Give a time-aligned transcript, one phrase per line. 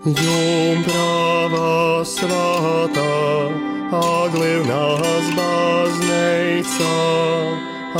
[0.00, 3.52] Jumprava svētā,
[3.92, 6.88] aglivnās bazneica,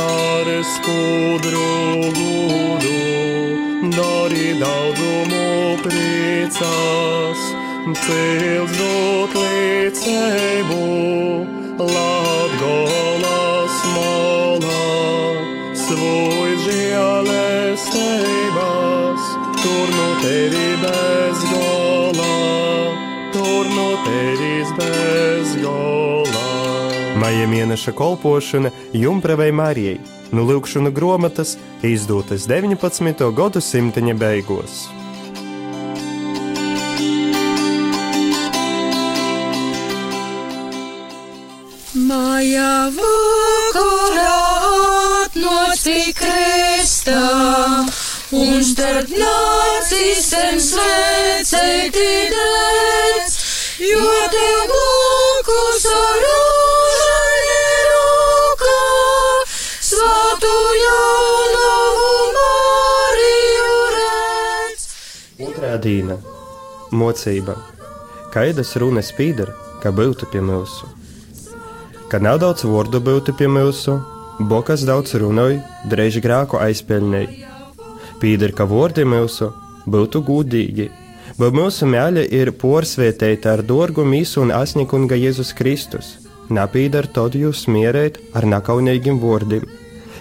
[0.01, 7.37] ar skudru gudu, dori daudzumu priecās,
[8.01, 10.81] cils dot līdzēbu,
[11.85, 14.89] Latgolas molā,
[15.85, 19.21] svoj žēlestības,
[19.61, 21.90] tur no tevi bez gola, tur
[23.69, 26.45] no tevis bez gola.
[27.21, 29.99] Maija mēneša kolpošana Jumpravai Marijai,
[30.31, 33.27] nu lūkšana gromatas izdotas 19.
[33.35, 34.87] gadsimta beigās.
[41.93, 44.37] Maja vakarā
[45.25, 47.23] atnāci kristā,
[48.31, 52.80] un starp nācīsiem svēcēti dēc,
[53.91, 58.77] jo tev blakus ar rožaņa rokā,
[59.89, 64.87] svātu Jānavu Mariju redz.
[65.49, 66.17] Otrā dīna-
[67.01, 67.57] mocība.
[68.31, 70.87] Kaidas runas pīdara, ka būtu pie mūsu.
[72.11, 73.97] Kad nav daudz vārdu būtu pie mūsu,
[74.39, 77.49] bokas daudz runāja, drēž grāku aizpelnēja.
[78.21, 79.51] Pīdara, ka vārdi mūsu
[79.87, 80.91] būtu gudīgi,
[81.39, 86.17] bet mūsu mēļa ir porsvietēta ar dārgu mīsu un asņikunga Jēzus Kristus.
[86.51, 89.63] Napīdara tad jūs smierēt ar nakaunīgiem vārdiem.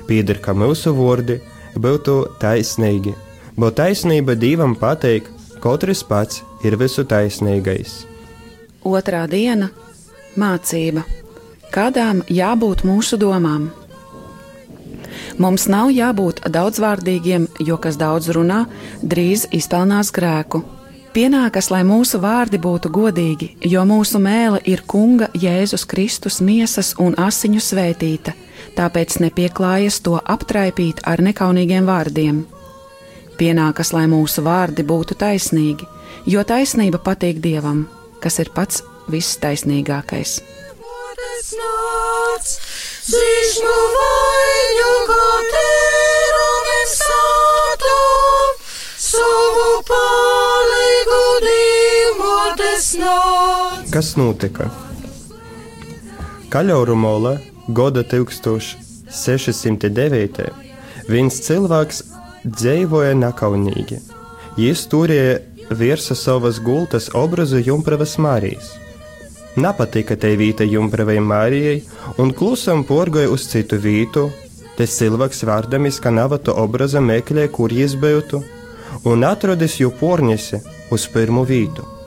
[0.06, 1.41] Pīdara, ka mūsu vārdi
[1.75, 3.14] būtu taisnīgi,
[3.58, 5.31] bet taisnība divam pateikt,
[5.62, 8.05] katrs pats ir visu taisnīgais.
[8.84, 9.70] Otrā diena-
[10.42, 11.05] mācība.
[11.70, 13.70] Kādām jābūt mūsu domām?
[15.38, 18.66] Mums nav jābūt daudzvārdīgiem, jo kas daudz runā,
[19.03, 20.80] drīz izpelnās grēku.
[21.11, 27.16] Pienākas, lai mūsu vārdi būtu godīgi, jo mūsu mēlē ir Kunga Jēzus Kristus miesas un
[27.19, 28.36] asiņu svētīta,
[28.77, 32.44] tāpēc nepieklājas to aptraipīt ar nekaunīgiem vārdiem.
[33.41, 35.88] Pienākas, lai mūsu vārdi būtu taisnīgi,
[36.31, 37.88] jo taisnība patīk Dievam,
[38.22, 40.38] kas ir pats viss taisnīgākais.
[41.41, 42.54] Es nāc,
[43.10, 44.40] zīšmu vaļu,
[53.91, 54.69] Kas notika?
[56.53, 57.33] Kaļauru mola
[57.75, 60.45] gada 1609.
[61.11, 61.99] viens cilvēks
[62.47, 63.99] dzīvoja nekaunīgi.
[64.62, 65.43] Jis turēja
[65.83, 68.78] virsma savas gultas obrazu Jumpravas Mārijas.
[69.59, 71.83] Nepatika tai vīta Jumpravai Mārijai
[72.22, 74.31] un klusam porgoja uz citu vītu.
[74.78, 78.39] Tas cilvēks vārdamis, ka navatu obraza meklē, kur jis būtu,
[79.11, 80.62] un atradis jau porņesi
[80.95, 82.00] uz pirmo vītu.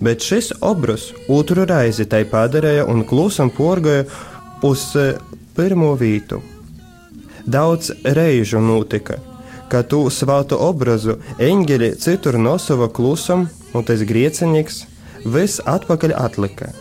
[0.00, 4.04] Bet šis obraz otru reizi tai padarīja un klusam porgoja
[4.62, 5.14] uz eh,
[5.56, 6.40] pirmo vītu.
[7.44, 9.18] Daudz reižu notika,
[9.68, 14.84] ka tu svātu obrazu eņģeli citur nosava klusam, un tas griecinīgs
[15.24, 16.72] viss atpakaļ atlika.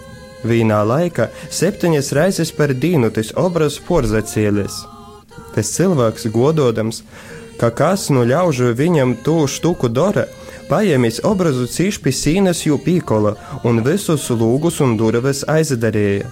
[0.43, 4.81] Vienā laikā septiņas reizes par dienu tas obrazs porzacēlies.
[5.55, 7.03] Tas cilvēks gododams,
[7.59, 10.25] ka kas no ļaužu viņam to štuku dara,
[10.69, 13.35] paēmis obrazu cīši pie sīnas jū pīkola
[13.67, 16.29] un visus lūgus un durvis aizdarīja.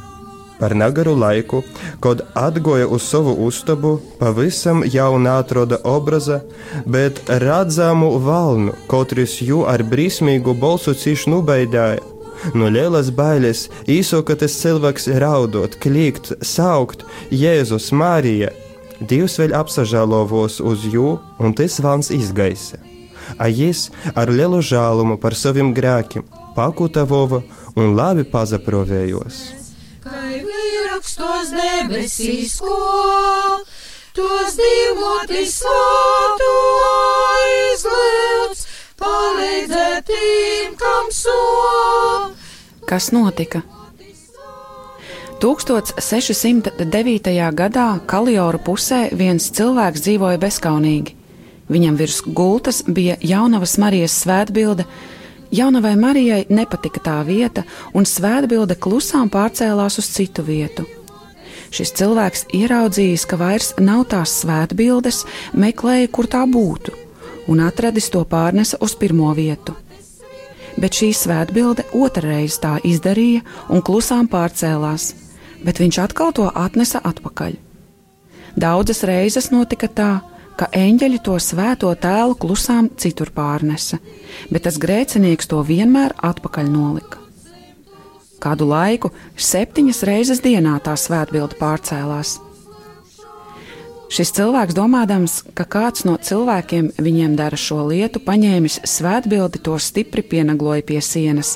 [0.62, 1.64] Par nagaru laiku,
[2.00, 6.41] kad atgoja uz savu ustabu, pavisam jauna atroda obraza,
[6.86, 12.03] bet redzamu valnu, katrs jū ar brīsmīgu balsu cīši nubaidāja.
[12.53, 18.53] No lielas bailes īsoka tas cilvēks raudot, kliegt, saukt Jēzus Mārija.
[19.02, 22.91] Dievs vēl apsažālovos uz jū, un tas vans izgaisa.
[23.38, 26.25] A jis ar lielu žālumu par saviem grēkiem
[26.56, 27.42] pakutavova
[27.75, 29.42] un labi pazaprovējos.
[30.02, 32.78] Kai vierakstos debesīs ko,
[34.18, 36.50] tos divoti svātu
[37.41, 38.66] aizlēts,
[39.02, 41.38] palīdzēt tiem, kam so.
[42.90, 43.61] Kas notika?
[45.41, 47.32] 1609.
[47.58, 51.21] gadā Kalioru pusē viens cilvēks dzīvoja bezskaunīgi.
[51.72, 54.85] Viņam virs gultas bija jaunavas Marijas svētbilde.
[55.52, 57.64] Jaunavai Marijai nepatika tā vieta,
[57.94, 60.88] un svētbilde klusām pārcēlās uz citu vietu.
[61.72, 65.23] Šis cilvēks ieraudzījis, ka vairs nav tās svētbildes,
[65.56, 66.96] meklēja, kur tā būtu,
[67.52, 69.76] un atradis to pārnesa uz pirmo vietu
[70.79, 75.12] bet šī svētbilde otrreiz tā izdarīja un klusām pārcēlās,
[75.66, 77.58] bet viņš atkal to atnesa atpakaļ.
[78.59, 80.12] Daudzas reizes notika tā,
[80.61, 83.97] ka eņģeļi to svēto tēlu klusām citur pārnesa,
[84.53, 87.17] bet tas grēcinieks to vienmēr atpakaļ nolika.
[88.41, 89.09] Kādu laiku
[89.41, 92.35] septiņas reizes dienā tā svētbilde pārcēlās.
[94.11, 100.22] Šis cilvēks, domādams, ka kāds no cilvēkiem viņiem dara šo lietu, paņēmis svētbildi, to stipri
[100.22, 101.55] pienagloja pie sienas,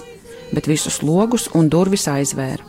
[0.54, 2.64] bet visus logus un durvis aizvēra.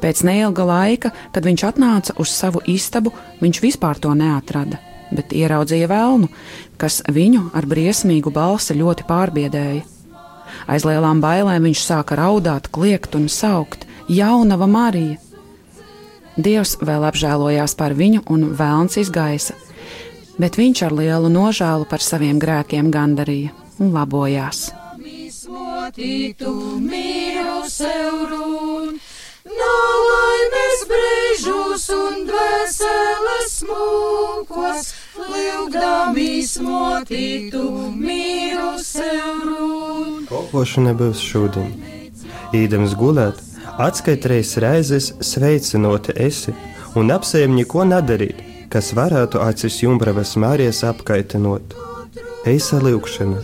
[0.00, 3.12] Pēc neilga laika, kad viņš atnāca uz savu istabu,
[3.42, 4.78] viņš vispār to neatrada,
[5.14, 6.28] bet ieraudzīja vēlnu,
[6.80, 9.82] kas viņu ar briesmīgu balsi ļoti pārbiedēja.
[10.70, 15.18] Aiz lielām bailēm viņš sāka raudāt, kliegt un saukt: Jaunava Marija!
[16.40, 19.56] Dievs vēl apžēlojās par viņu un vēlns izgaisa,
[20.40, 23.52] bet viņš ar lielu nožēlu par saviem grēkiem gandarīja
[23.82, 24.70] un labojās.
[25.00, 28.96] Mismotītu mīru sev run,
[29.60, 32.49] nav laimes brīžus un dvēseles
[36.60, 37.62] smotītu
[39.46, 40.26] run.
[40.28, 41.72] Kopošana būs šodien.
[42.56, 43.40] Īdams gulēt,
[43.80, 46.54] atskaitreiz reizes sveicinot esi
[46.98, 48.42] un apsējam neko nedarīt,
[48.72, 51.76] kas varētu acis jumbravas Mārijas apkaitinot.
[52.50, 53.42] Eisa lūkšana,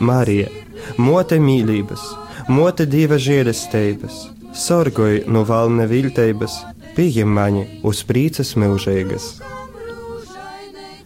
[0.00, 0.48] Mārija,
[0.96, 2.02] mote mīlības,
[2.48, 4.20] mote dieva žēlestības,
[4.56, 6.60] sorgoju no valna viltības,
[6.96, 9.34] pieņem mani uz prīces mūžīgas.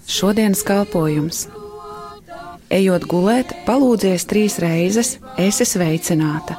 [0.06, 1.46] Šodienas kalpojums.
[2.74, 6.56] Ejot gulēt, palūdzies trīs reizes, esi sveicināta,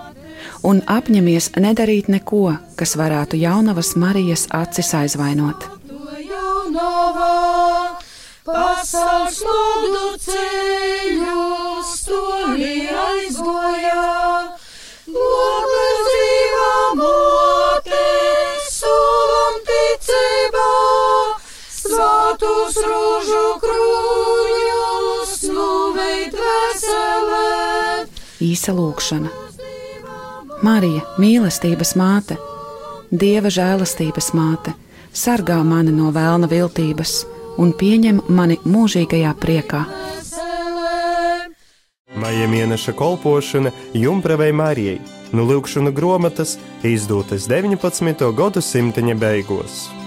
[0.66, 5.68] un apņemies nedarīt neko, kas varētu jaunavas Marijas acis aizvainot.
[6.26, 7.98] Jaunavā
[8.46, 11.05] pasaules lūgdu ceļus,
[28.56, 29.32] Īsa lūkšana.
[30.64, 32.38] Marija, mīlestības māte,
[33.12, 34.72] Dieva žēlastības māte,
[35.12, 37.18] sargā mani no vēlna viltības
[37.62, 39.84] un pieņem mani mūžīgajā priekā.
[42.16, 45.02] Maija mēneša kolpošana Jumpravai Marijai
[45.36, 48.32] no Lūkšana grāmatas izdotas 19.
[48.40, 50.05] gadsimta beigās.